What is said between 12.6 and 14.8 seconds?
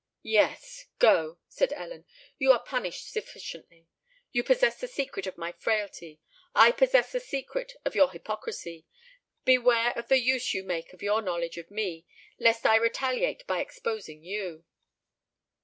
I retaliate by exposing you."